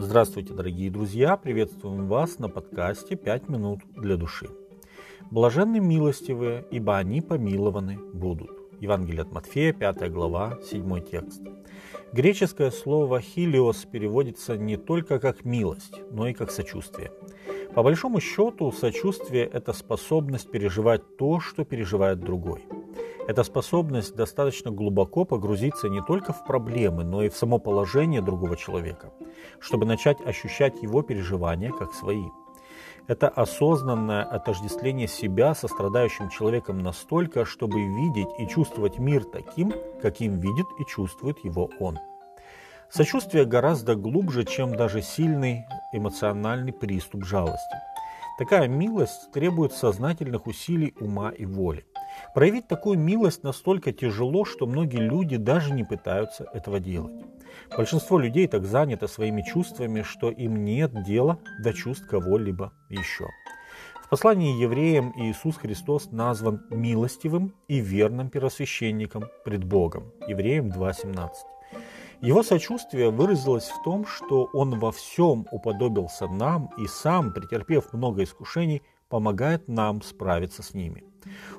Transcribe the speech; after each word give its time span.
Здравствуйте, 0.00 0.54
дорогие 0.54 0.92
друзья! 0.92 1.36
Приветствуем 1.36 2.06
вас 2.06 2.38
на 2.38 2.48
подкасте 2.48 3.16
«Пять 3.16 3.48
минут 3.48 3.80
для 3.96 4.16
души». 4.16 4.48
Блаженны 5.32 5.80
милостивые, 5.80 6.64
ибо 6.70 6.96
они 6.98 7.20
помилованы 7.20 7.98
будут. 8.14 8.52
Евангелие 8.78 9.22
от 9.22 9.32
Матфея, 9.32 9.72
5 9.72 10.12
глава, 10.12 10.56
7 10.62 11.00
текст. 11.00 11.42
Греческое 12.12 12.70
слово 12.70 13.20
«хилиос» 13.20 13.86
переводится 13.86 14.56
не 14.56 14.76
только 14.76 15.18
как 15.18 15.44
«милость», 15.44 16.00
но 16.12 16.28
и 16.28 16.32
как 16.32 16.52
«сочувствие». 16.52 17.10
По 17.74 17.82
большому 17.82 18.20
счету, 18.20 18.70
сочувствие– 18.70 19.46
это 19.52 19.72
способность 19.72 20.48
переживать 20.48 21.16
то, 21.16 21.40
что 21.40 21.64
переживает 21.64 22.20
другой– 22.20 22.62
эта 23.28 23.44
способность 23.44 24.16
достаточно 24.16 24.70
глубоко 24.70 25.26
погрузиться 25.26 25.90
не 25.90 26.00
только 26.00 26.32
в 26.32 26.46
проблемы, 26.46 27.04
но 27.04 27.22
и 27.22 27.28
в 27.28 27.36
само 27.36 27.58
положение 27.58 28.22
другого 28.22 28.56
человека, 28.56 29.12
чтобы 29.60 29.84
начать 29.84 30.18
ощущать 30.22 30.82
его 30.82 31.02
переживания 31.02 31.70
как 31.70 31.92
свои. 31.92 32.24
Это 33.06 33.28
осознанное 33.28 34.22
отождествление 34.22 35.08
себя 35.08 35.54
со 35.54 35.68
страдающим 35.68 36.30
человеком 36.30 36.78
настолько, 36.78 37.44
чтобы 37.44 37.82
видеть 37.82 38.28
и 38.38 38.48
чувствовать 38.48 38.98
мир 38.98 39.24
таким, 39.24 39.74
каким 40.00 40.40
видит 40.40 40.66
и 40.78 40.86
чувствует 40.86 41.36
его 41.44 41.68
он. 41.80 41.98
Сочувствие 42.88 43.44
гораздо 43.44 43.94
глубже, 43.94 44.44
чем 44.44 44.74
даже 44.74 45.02
сильный 45.02 45.66
эмоциональный 45.92 46.72
приступ 46.72 47.26
жалости. 47.26 47.76
Такая 48.38 48.68
милость 48.68 49.30
требует 49.32 49.74
сознательных 49.74 50.46
усилий 50.46 50.94
ума 50.98 51.28
и 51.28 51.44
воли. 51.44 51.84
Проявить 52.34 52.68
такую 52.68 52.98
милость 52.98 53.42
настолько 53.42 53.92
тяжело, 53.92 54.44
что 54.44 54.66
многие 54.66 55.00
люди 55.00 55.36
даже 55.36 55.72
не 55.72 55.84
пытаются 55.84 56.46
этого 56.52 56.78
делать. 56.78 57.24
Большинство 57.76 58.18
людей 58.18 58.46
так 58.46 58.64
занято 58.64 59.06
своими 59.06 59.42
чувствами, 59.42 60.02
что 60.02 60.30
им 60.30 60.64
нет 60.64 61.02
дела 61.04 61.38
до 61.62 61.72
чувств 61.72 62.06
кого-либо 62.06 62.72
еще. 62.88 63.26
В 64.02 64.10
послании 64.10 64.60
евреям 64.60 65.12
Иисус 65.16 65.56
Христос 65.56 66.10
назван 66.12 66.62
милостивым 66.70 67.54
и 67.68 67.80
верным 67.80 68.30
первосвященником 68.30 69.24
пред 69.44 69.64
Богом. 69.64 70.12
Евреям 70.26 70.68
2.17. 70.68 71.28
Его 72.20 72.42
сочувствие 72.42 73.10
выразилось 73.10 73.68
в 73.68 73.82
том, 73.84 74.06
что 74.06 74.48
он 74.52 74.78
во 74.78 74.92
всем 74.92 75.46
уподобился 75.52 76.26
нам 76.26 76.70
и 76.78 76.86
сам, 76.86 77.32
претерпев 77.32 77.92
много 77.92 78.24
искушений, 78.24 78.82
помогает 79.08 79.68
нам 79.68 80.02
справиться 80.02 80.62
с 80.62 80.74
ними. 80.74 81.04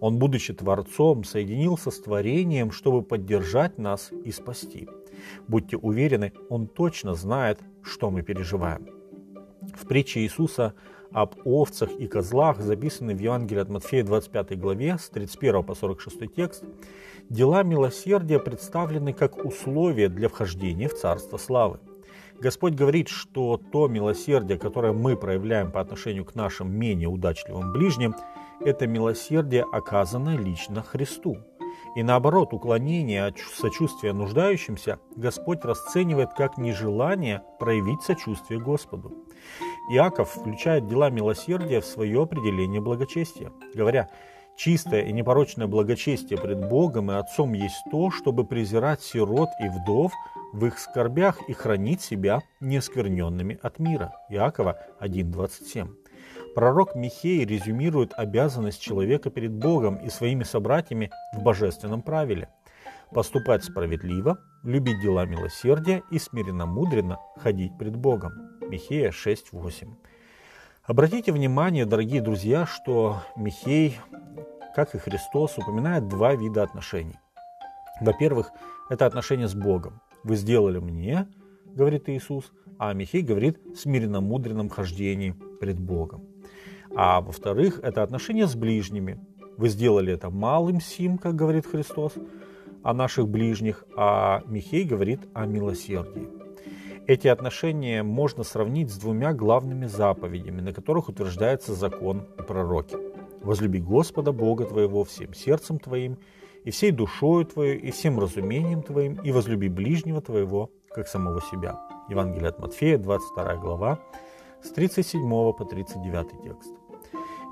Он, 0.00 0.18
будучи 0.18 0.52
Творцом, 0.52 1.24
соединился 1.24 1.90
с 1.90 2.00
творением, 2.00 2.70
чтобы 2.70 3.02
поддержать 3.02 3.78
нас 3.78 4.10
и 4.12 4.32
спасти. 4.32 4.88
Будьте 5.48 5.76
уверены, 5.76 6.32
Он 6.48 6.66
точно 6.66 7.14
знает, 7.14 7.60
что 7.82 8.10
мы 8.10 8.22
переживаем. 8.22 8.88
В 9.74 9.86
притче 9.86 10.20
Иисуса 10.20 10.74
об 11.12 11.36
овцах 11.44 11.90
и 11.92 12.08
козлах, 12.08 12.60
записанной 12.60 13.14
в 13.14 13.20
Евангелии 13.20 13.60
от 13.60 13.68
Матфея 13.68 14.02
25 14.02 14.58
главе 14.58 14.98
с 14.98 15.08
31 15.10 15.62
по 15.62 15.74
46 15.74 16.34
текст, 16.34 16.64
дела 17.30 17.62
милосердия 17.62 18.40
представлены 18.40 19.12
как 19.12 19.44
условие 19.44 20.08
для 20.08 20.28
вхождения 20.28 20.88
в 20.88 20.94
Царство 20.94 21.36
Славы. 21.36 21.78
Господь 22.44 22.74
говорит, 22.74 23.08
что 23.08 23.56
то 23.56 23.88
милосердие, 23.88 24.58
которое 24.58 24.92
мы 24.92 25.16
проявляем 25.16 25.72
по 25.72 25.80
отношению 25.80 26.26
к 26.26 26.34
нашим 26.34 26.70
менее 26.70 27.08
удачливым 27.08 27.72
ближним, 27.72 28.14
это 28.60 28.86
милосердие, 28.86 29.64
оказанное 29.72 30.36
лично 30.36 30.82
Христу. 30.82 31.38
И 31.96 32.02
наоборот, 32.02 32.52
уклонение 32.52 33.24
от 33.24 33.38
сочувствия 33.38 34.12
нуждающимся 34.12 34.98
Господь 35.16 35.64
расценивает 35.64 36.34
как 36.36 36.58
нежелание 36.58 37.42
проявить 37.58 38.02
сочувствие 38.02 38.60
Господу. 38.60 39.14
Иаков 39.88 40.28
включает 40.28 40.86
дела 40.86 41.08
милосердия 41.08 41.80
в 41.80 41.86
свое 41.86 42.24
определение 42.24 42.82
благочестия, 42.82 43.52
говоря, 43.74 44.10
Чистое 44.56 45.02
и 45.02 45.12
непорочное 45.12 45.66
благочестие 45.66 46.38
пред 46.38 46.68
Богом 46.68 47.10
и 47.10 47.14
Отцом 47.14 47.52
есть 47.54 47.82
то, 47.90 48.10
чтобы 48.10 48.44
презирать 48.44 49.02
сирот 49.02 49.48
и 49.60 49.68
вдов 49.68 50.12
в 50.52 50.64
их 50.66 50.78
скорбях 50.78 51.40
и 51.48 51.52
хранить 51.52 52.00
себя 52.00 52.40
неоскверненными 52.60 53.58
от 53.60 53.80
мира. 53.80 54.12
Иакова 54.28 54.78
1.27. 55.00 55.88
Пророк 56.54 56.94
Михей 56.94 57.44
резюмирует 57.44 58.12
обязанность 58.14 58.80
человека 58.80 59.28
перед 59.28 59.52
Богом 59.52 59.96
и 59.96 60.08
своими 60.08 60.44
собратьями 60.44 61.10
в 61.36 61.42
божественном 61.42 62.00
правиле. 62.00 62.48
Поступать 63.10 63.64
справедливо, 63.64 64.38
любить 64.62 65.00
дела 65.02 65.26
милосердия 65.26 66.04
и 66.12 66.18
смиренно-мудренно 66.18 67.18
ходить 67.36 67.76
пред 67.76 67.96
Богом. 67.96 68.32
Михея 68.60 69.10
6.8. 69.10 69.88
Обратите 70.84 71.32
внимание, 71.32 71.86
дорогие 71.86 72.20
друзья, 72.20 72.66
что 72.66 73.22
Михей, 73.36 73.98
как 74.74 74.94
и 74.94 74.98
Христос, 74.98 75.56
упоминает 75.58 76.08
два 76.08 76.34
вида 76.34 76.62
отношений. 76.62 77.18
Во-первых, 78.00 78.50
это 78.90 79.06
отношения 79.06 79.48
с 79.48 79.54
Богом. 79.54 80.00
«Вы 80.24 80.36
сделали 80.36 80.78
мне,— 80.78 81.28
говорит 81.66 82.08
Иисус,— 82.08 82.52
а 82.78 82.92
Михей 82.92 83.22
говорит 83.22 83.60
смиренно-мудренном 83.76 84.68
хождении 84.68 85.32
пред 85.60 85.78
Богом. 85.78 86.26
А 86.96 87.20
во-вторых, 87.20 87.80
это 87.82 88.02
отношения 88.02 88.46
с 88.46 88.54
ближними. 88.54 89.18
Вы 89.56 89.68
сделали 89.68 90.12
это 90.12 90.30
малым 90.30 90.80
сим, 90.80 91.18
как 91.18 91.34
говорит 91.36 91.66
Христос, 91.66 92.14
о 92.82 92.92
наших 92.92 93.28
ближних, 93.28 93.84
а 93.96 94.42
Михей 94.46 94.84
говорит 94.84 95.20
о 95.32 95.46
милосердии. 95.46 96.28
Эти 97.06 97.28
отношения 97.28 98.02
можно 98.02 98.44
сравнить 98.44 98.90
с 98.90 98.98
двумя 98.98 99.32
главными 99.32 99.86
заповедями, 99.86 100.60
на 100.60 100.72
которых 100.72 101.08
утверждается 101.08 101.74
закон 101.74 102.26
и 102.38 102.42
пророки. 102.42 102.96
«Возлюби 103.44 103.78
Господа 103.78 104.32
Бога 104.32 104.64
твоего 104.64 105.04
всем 105.04 105.34
сердцем 105.34 105.78
твоим, 105.78 106.18
и 106.64 106.70
всей 106.70 106.90
душою 106.90 107.44
твоей, 107.44 107.76
и 107.76 107.90
всем 107.90 108.18
разумением 108.18 108.82
твоим, 108.82 109.14
и 109.22 109.32
возлюби 109.32 109.68
ближнего 109.68 110.20
твоего, 110.20 110.70
как 110.88 111.08
самого 111.08 111.40
себя». 111.42 111.78
Евангелие 112.08 112.48
от 112.48 112.58
Матфея, 112.58 112.98
22 112.98 113.56
глава, 113.56 113.98
с 114.62 114.70
37 114.70 115.28
по 115.28 115.64
39 115.64 116.42
текст. 116.42 116.72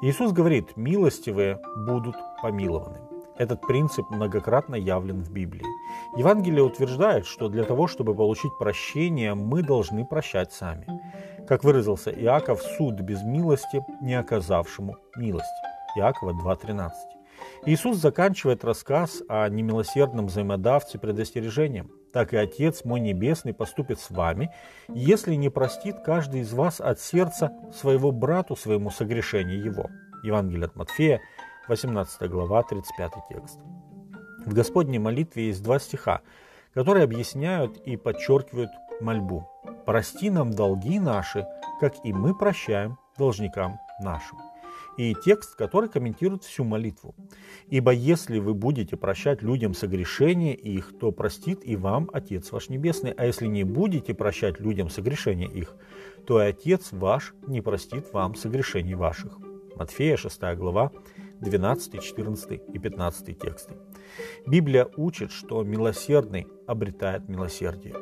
Иисус 0.03 0.33
говорит, 0.33 0.77
милостивые 0.77 1.61
будут 1.87 2.17
помилованы. 2.43 2.99
Этот 3.39 3.61
принцип 3.61 4.11
многократно 4.11 4.75
явлен 4.75 5.23
в 5.23 5.31
Библии. 5.31 5.65
Евангелие 6.17 6.63
утверждает, 6.63 7.27
что 7.27 7.49
для 7.49 7.65
того, 7.65 7.87
чтобы 7.87 8.15
получить 8.15 8.53
прощение, 8.59 9.35
мы 9.35 9.63
должны 9.63 10.05
прощать 10.05 10.53
сами. 10.53 10.87
Как 11.49 11.65
выразился 11.65 12.11
Иаков, 12.11 12.63
суд 12.63 13.01
без 13.01 13.23
милости, 13.23 13.85
не 14.03 14.15
оказавшему 14.15 14.97
милости. 15.17 15.72
Иакова 15.97 16.33
2.13. 16.33 16.91
Иисус 17.65 17.97
заканчивает 17.99 18.65
рассказ 18.65 19.23
о 19.29 19.49
немилосердном 19.49 20.27
взаимодавце 20.27 20.99
предостережением. 20.99 21.91
Так 22.13 22.35
и 22.35 22.37
Отец 22.37 22.85
мой 22.85 23.01
Небесный 23.01 23.55
поступит 23.55 23.99
с 24.01 24.11
вами, 24.11 24.53
если 24.89 25.35
не 25.35 25.49
простит 25.49 26.01
каждый 26.05 26.41
из 26.41 26.53
вас 26.53 26.81
от 26.81 27.01
сердца 27.01 27.53
своего 27.73 28.11
брату 28.11 28.57
своему 28.57 28.91
согрешение 28.91 29.59
его. 29.59 29.89
Евангелие 30.23 30.67
от 30.67 30.77
Матфея, 30.77 31.21
18 31.69 32.29
глава, 32.29 32.63
35 32.63 33.13
текст. 33.29 33.59
В 34.45 34.53
Господней 34.53 34.99
молитве 34.99 35.47
есть 35.47 35.63
два 35.63 35.79
стиха, 35.79 36.21
которые 36.75 37.05
объясняют 37.05 37.77
и 37.79 37.97
подчеркивают 37.97 38.71
мольбу. 39.01 39.49
«Прости 39.87 40.31
нам 40.31 40.51
долги 40.51 40.99
наши, 40.99 41.47
как 41.81 41.95
и 42.05 42.13
мы 42.13 42.37
прощаем 42.37 42.99
должникам 43.17 43.79
нашим» 44.01 44.52
и 44.97 45.15
текст, 45.15 45.55
который 45.55 45.89
комментирует 45.89 46.45
всю 46.45 46.65
молитву. 46.65 47.15
«Ибо 47.69 47.93
если 47.93 48.39
вы 48.39 48.55
будете 48.55 48.97
прощать 48.97 49.43
людям 49.43 49.75
согрешения 49.75 50.55
их, 50.55 50.93
то 50.99 51.13
простит 51.13 51.61
и 51.65 51.77
вам 51.77 52.11
Отец 52.13 52.53
ваш 52.53 52.69
Небесный, 52.69 53.13
а 53.13 53.27
если 53.27 53.47
не 53.47 53.65
будете 53.65 54.15
прощать 54.15 54.61
людям 54.61 54.91
согрешения 54.91 55.49
их, 55.49 55.77
то 56.27 56.43
и 56.43 56.47
Отец 56.47 56.89
ваш 56.93 57.35
не 57.47 57.61
простит 57.61 58.13
вам 58.13 58.35
согрешений 58.35 58.95
ваших». 58.95 59.39
Матфея 59.77 60.17
6 60.17 60.41
глава, 60.57 60.93
12, 61.41 62.03
14 62.03 62.61
и 62.73 62.79
15 62.79 63.39
тексты. 63.39 63.75
Библия 64.47 64.89
учит, 64.97 65.33
что 65.33 65.63
милосердный 65.63 66.47
обретает 66.67 67.29
милосердие. 67.29 67.95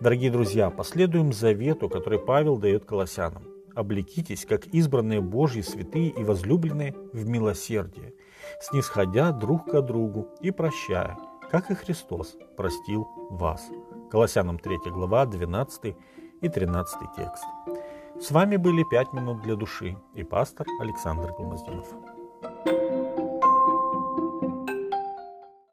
Дорогие 0.00 0.30
друзья, 0.30 0.68
последуем 0.70 1.32
завету, 1.32 1.88
который 1.88 2.18
Павел 2.18 2.58
дает 2.58 2.84
колоссянам 2.84 3.44
облекитесь, 3.74 4.44
как 4.46 4.66
избранные 4.66 5.20
Божьи 5.20 5.60
святые 5.60 6.08
и 6.08 6.24
возлюбленные 6.24 6.94
в 7.12 7.28
милосердие, 7.28 8.14
снисходя 8.60 9.32
друг 9.32 9.70
к 9.70 9.80
другу 9.82 10.28
и 10.40 10.50
прощая, 10.50 11.16
как 11.50 11.70
и 11.70 11.74
Христос 11.74 12.36
простил 12.56 13.06
вас. 13.30 13.68
Колоссянам 14.10 14.58
3 14.58 14.78
глава, 14.86 15.26
12 15.26 15.96
и 16.40 16.48
13 16.48 16.98
текст. 17.16 17.44
С 18.20 18.30
вами 18.30 18.56
были 18.56 18.84
«Пять 18.84 19.12
минут 19.12 19.42
для 19.42 19.56
души» 19.56 19.96
и 20.14 20.22
пастор 20.22 20.66
Александр 20.80 21.32
Гломоздинов. 21.32 21.86
thank 22.64 22.92
you 22.92 23.01